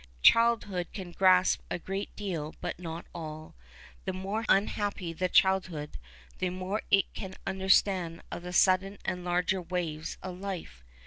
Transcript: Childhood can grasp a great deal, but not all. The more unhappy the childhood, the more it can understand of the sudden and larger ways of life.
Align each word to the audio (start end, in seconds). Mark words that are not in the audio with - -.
Childhood 0.23 0.87
can 0.93 1.11
grasp 1.11 1.61
a 1.69 1.77
great 1.77 2.15
deal, 2.15 2.55
but 2.59 2.79
not 2.79 3.05
all. 3.13 3.53
The 4.05 4.13
more 4.13 4.45
unhappy 4.49 5.13
the 5.13 5.29
childhood, 5.29 5.99
the 6.39 6.49
more 6.49 6.81
it 6.89 7.13
can 7.13 7.35
understand 7.45 8.23
of 8.31 8.41
the 8.41 8.51
sudden 8.51 8.97
and 9.05 9.23
larger 9.23 9.61
ways 9.61 10.17
of 10.23 10.39
life. 10.39 10.83